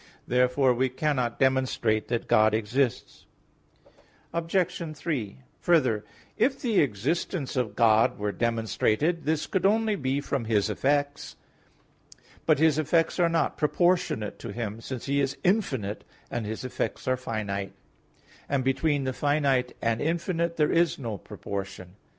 [0.01, 0.35] i, 4).
[0.35, 3.27] Therefore we cannot demonstrate that God exists.
[4.33, 4.95] Obj.
[4.97, 6.03] 3: Further,
[6.35, 11.35] if the existence of God were demonstrated, this could only be from His effects.
[12.47, 17.07] But His effects are not proportionate to Him, since He is infinite and His effects
[17.07, 17.73] are finite;
[18.49, 21.95] and between the finite and infinite there is no proportion.